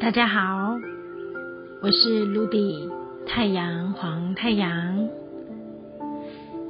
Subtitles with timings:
[0.00, 0.80] 大家好，
[1.82, 2.88] 我是卢迪，
[3.26, 5.10] 太阳黄太阳。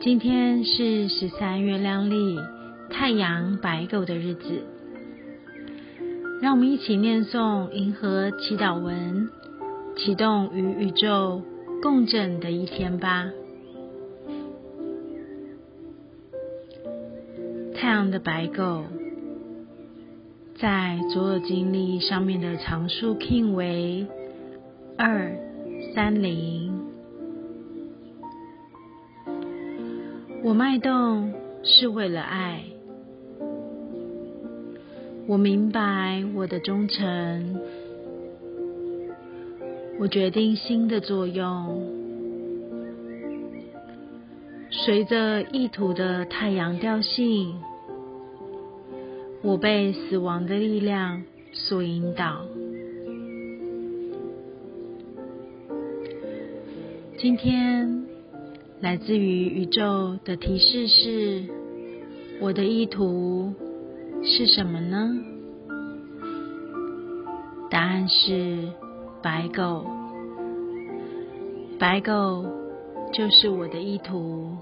[0.00, 2.38] 今天是十三月亮历
[2.88, 4.62] 太阳白狗的日子，
[6.40, 9.28] 让我们一起念诵银河祈祷文，
[9.96, 11.42] 启动与宇宙
[11.82, 13.28] 共振的一天吧。
[17.74, 18.84] 太阳的白狗。
[20.58, 24.06] 在左耳经历上面的常数 king 为
[24.96, 25.30] 二
[25.94, 26.80] 三零。
[30.42, 32.62] 我脉动是为了爱。
[35.26, 37.60] 我明白我的忠诚。
[39.98, 41.86] 我决定新的作用。
[44.70, 47.60] 随着意图的太阳调性。
[49.46, 52.44] 我被死亡的力量所引导。
[57.16, 58.06] 今天
[58.80, 61.44] 来自于宇宙的提示是：
[62.40, 63.54] 我的意图
[64.24, 65.16] 是什么呢？
[67.70, 68.68] 答案是
[69.22, 69.86] 白狗。
[71.78, 72.44] 白狗
[73.12, 74.56] 就是我的意图。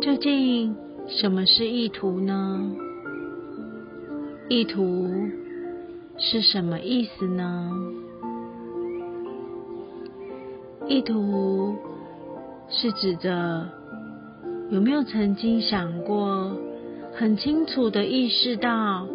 [0.00, 0.74] 究竟？
[1.10, 2.70] 什么是意图呢？
[4.48, 5.10] 意图
[6.18, 7.72] 是什么意思呢？
[10.86, 11.76] 意图
[12.68, 13.68] 是指着
[14.70, 16.56] 有没有曾经想过，
[17.14, 19.08] 很清楚的意识到，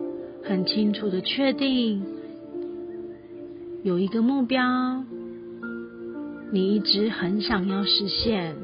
[0.44, 2.03] 很清楚的确定，
[3.83, 5.03] 有一个目标，
[6.52, 8.55] 你一直很想要实现。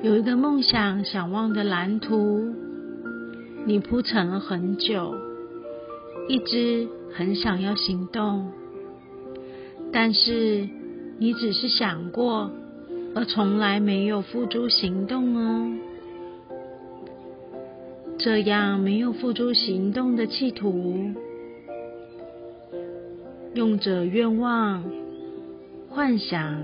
[0.00, 2.54] 有一个梦想、想望的蓝图，
[3.66, 5.16] 你铺陈了很久，
[6.28, 8.52] 一直很想要行动，
[9.92, 10.68] 但是
[11.18, 12.52] 你只是想过，
[13.16, 15.76] 而从来没有付诸行动哦。
[18.18, 21.12] 这样没有付诸行动的企图，
[23.54, 24.84] 用着愿望、
[25.88, 26.62] 幻想、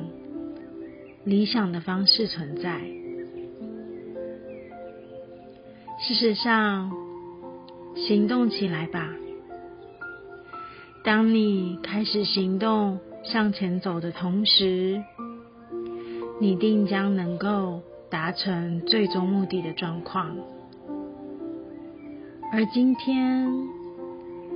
[1.25, 2.81] 理想的方式存在。
[6.07, 6.93] 事实上，
[7.97, 9.09] 行动起来吧。
[11.03, 15.03] 当你开始行动向前走的同时，
[16.39, 20.37] 你定将能够达成最终目的的状况。
[22.53, 23.51] 而今天，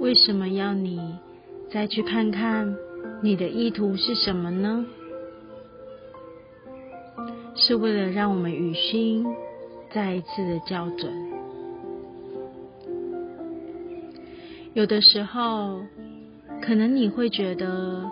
[0.01, 1.19] 为什么要你
[1.73, 2.77] 再去看看
[3.23, 4.85] 你的意图是什么呢？
[7.55, 9.27] 是为了让我们与心
[9.91, 11.38] 再一次的校准。
[14.75, 15.83] 有的时候，
[16.63, 18.05] 可能你会觉得，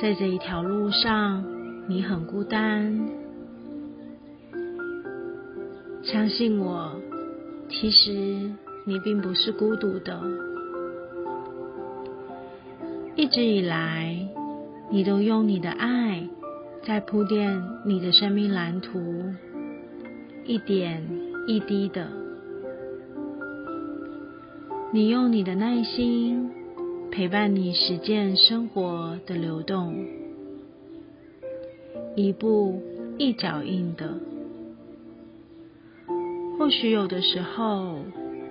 [0.00, 1.44] 在这一条路上，
[1.88, 3.08] 你很孤单。
[6.02, 6.98] 相信我，
[7.68, 8.10] 其实
[8.84, 10.20] 你并不是孤独的。
[13.14, 14.26] 一直以来，
[14.90, 16.26] 你都用你的爱
[16.84, 18.98] 在铺垫你的生命蓝图，
[20.44, 21.06] 一点
[21.46, 22.08] 一滴的。
[24.92, 26.50] 你用你的耐心
[27.12, 29.94] 陪伴你实践生活的流动，
[32.16, 32.82] 一步
[33.16, 34.18] 一脚印的。
[36.58, 37.98] 或许有的时候，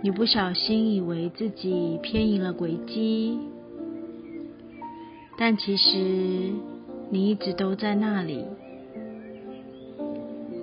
[0.02, 3.38] 你不小心以为自己偏移了轨迹，
[5.38, 6.54] 但其实
[7.10, 8.46] 你一直都在那里，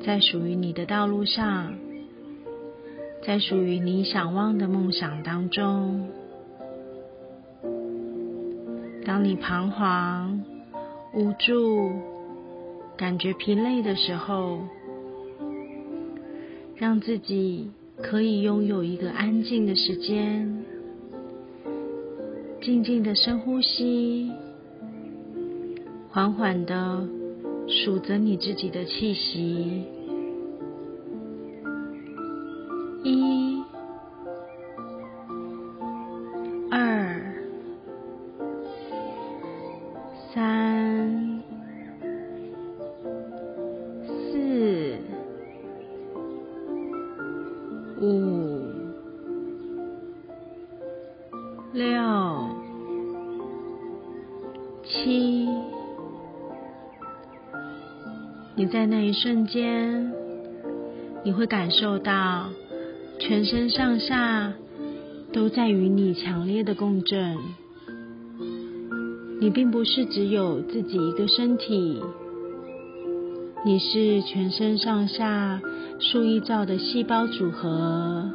[0.07, 1.75] 在属于你的道路上。
[3.27, 6.09] 在属于你想望的梦想当中，
[9.05, 10.45] 当你彷徨、
[11.13, 11.91] 无助、
[12.97, 14.61] 感觉疲累的时候，
[16.77, 20.65] 让自己可以拥有一个安静的时间，
[22.63, 24.31] 静静的深呼吸，
[26.11, 27.09] 缓缓的
[27.67, 29.96] 数着你自己的气息。
[40.37, 41.43] 三、
[44.05, 44.99] 四、
[48.03, 48.61] 五、
[51.73, 51.89] 六、
[54.85, 55.49] 七，
[58.57, 60.13] 你在那一瞬间，
[61.25, 62.51] 你会感受到。
[63.19, 64.53] 全身上下
[65.33, 67.39] 都在与你强烈的共振。
[69.39, 72.03] 你并不是只有自己一个身体，
[73.65, 75.61] 你是全身上下
[75.99, 78.31] 数亿兆的细胞组合，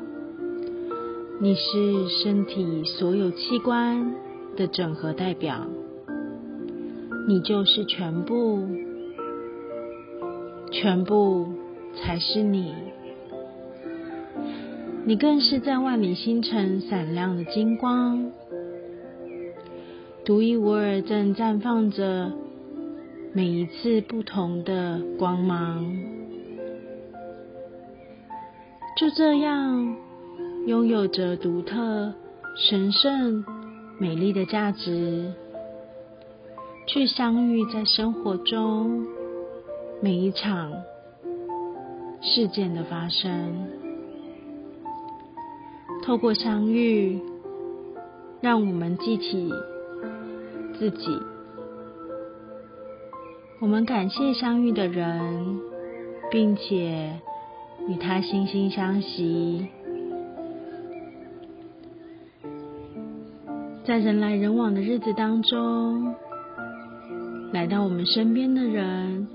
[1.40, 4.14] 你是身体所有器官
[4.56, 5.66] 的整合代表，
[7.28, 8.68] 你就是全部，
[10.72, 11.48] 全部
[11.96, 12.74] 才是你，
[15.04, 18.32] 你更是在万里星辰闪亮的金光。
[20.32, 22.32] 独一无二，正绽放着
[23.34, 25.86] 每一次不同的光芒。
[28.96, 29.98] 就这样，
[30.68, 32.14] 拥有着独特、
[32.56, 33.44] 神圣、
[34.00, 35.34] 美丽的价值，
[36.88, 39.06] 去相遇在生活中
[40.02, 40.72] 每一场
[42.22, 43.68] 事件的发生。
[46.02, 47.20] 透过相遇，
[48.40, 49.52] 让我们记起。
[50.82, 51.16] 自己，
[53.60, 55.60] 我们感谢相遇的人，
[56.32, 57.20] 并且
[57.88, 59.68] 与他惺惺相惜。
[63.86, 66.16] 在人来人往的日子当中，
[67.52, 69.28] 来到我们身边的人，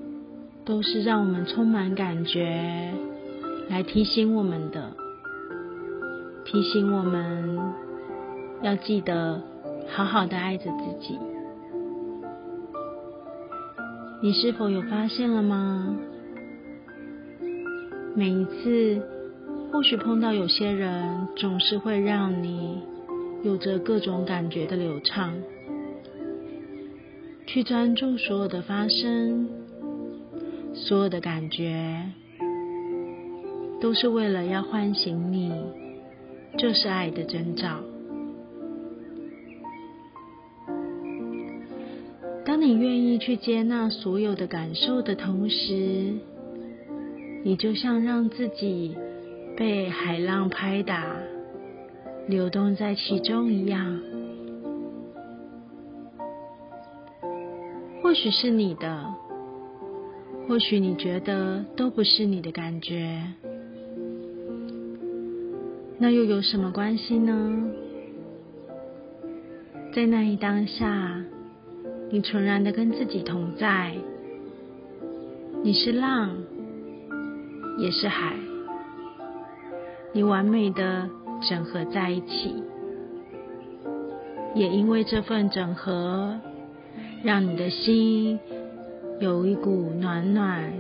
[0.65, 2.93] 都是让我们充满感觉，
[3.69, 4.91] 来提醒我们的，
[6.45, 7.57] 提醒我们
[8.63, 9.41] 要记得
[9.87, 11.17] 好好的爱着自己。
[14.27, 15.97] 你是否有发现了吗？
[18.13, 19.01] 每一次，
[19.71, 22.83] 或许碰到有些人，总是会让你
[23.45, 25.33] 有着各种感觉的流畅。
[27.47, 29.49] 去专注所有的发生，
[30.75, 32.11] 所有的感觉，
[33.81, 35.53] 都是为了要唤醒你，
[36.59, 37.79] 这是爱的征兆。
[42.59, 46.15] 当你愿意去接纳所有的感受的同时，
[47.45, 48.97] 你就像让自己
[49.59, 51.05] 被海浪拍打，
[52.27, 54.01] 流动在其中一样。
[58.03, 59.05] 或许是你的，
[60.49, 63.23] 或许你觉得都不是你的感觉，
[65.99, 67.71] 那又有什么关系呢？
[69.93, 71.23] 在那一当下。
[72.09, 73.97] 你纯然的跟自己同在，
[75.63, 76.31] 你是浪，
[77.79, 78.37] 也是海，
[80.13, 81.09] 你完美的
[81.49, 82.63] 整合在一起，
[84.55, 86.39] 也因为这份整合，
[87.25, 88.39] 让你的心
[89.19, 90.73] 有一股暖暖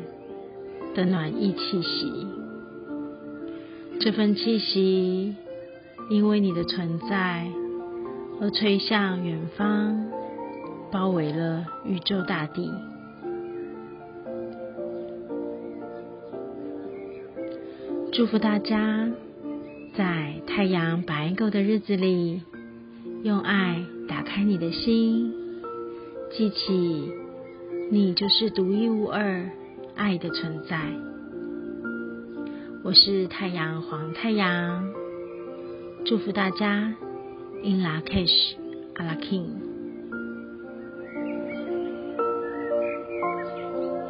[0.94, 2.26] 的暖意气息。
[3.98, 5.34] 这份气息，
[6.08, 7.48] 因为你的存在
[8.40, 10.15] 而吹向远方。
[10.90, 12.72] 包围了宇宙大地。
[18.12, 19.10] 祝福大家
[19.94, 22.40] 在太阳白狗的日子里，
[23.22, 25.34] 用爱打开你的心，
[26.32, 27.12] 记起
[27.90, 29.50] 你就是独一无二
[29.94, 30.80] 爱的存在。
[32.82, 34.94] 我是太阳黄太阳，
[36.06, 36.94] 祝福大家
[37.62, 38.54] ，In La Kish,
[38.94, 39.65] a La King。